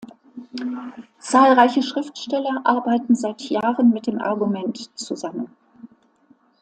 Zahlreiche 1.19 1.83
Schriftsteller 1.83 2.61
arbeiten 2.63 3.13
seit 3.15 3.39
Jahren 3.51 3.91
mit 3.91 4.07
dem 4.07 4.19
Argument 4.19 4.89
zusammen. 4.97 5.55